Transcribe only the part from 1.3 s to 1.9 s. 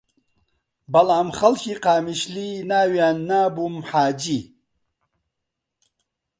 خەڵکی